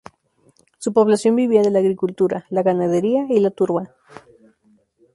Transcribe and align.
Su 0.79 0.93
población 0.93 1.35
vivía 1.35 1.61
de 1.61 1.69
la 1.69 1.77
agricultura, 1.77 2.45
la 2.49 2.63
ganadería 2.63 3.27
y 3.29 3.39
la 3.39 3.51
turba. 3.51 3.93